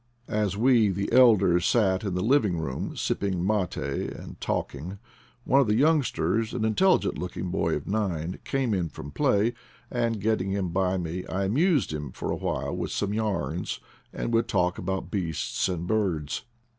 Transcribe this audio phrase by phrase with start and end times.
[0.27, 4.97] As we, the elders, sat in the living room, sipping mate and talking,
[5.43, 9.53] one of the youngsters, an intel ligent looking boy of nine, came in from play,
[9.91, 13.79] and getting him by me I amused him for a while with some yarns
[14.11, 16.45] and with talk about beasts and birds.